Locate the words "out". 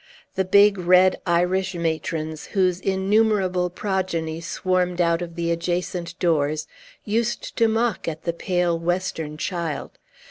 4.99-5.21